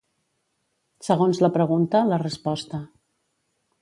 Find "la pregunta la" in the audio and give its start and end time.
1.47-2.21